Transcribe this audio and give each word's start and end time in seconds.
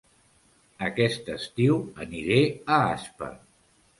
Aquest 0.85 1.29
estiu 1.33 1.77
aniré 2.05 2.39
a 2.77 2.79
Aspa 2.97 3.29